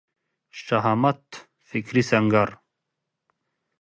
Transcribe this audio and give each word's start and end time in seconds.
شهامت 0.63 1.23
فکري 1.69 2.03
سنګر 2.09 2.49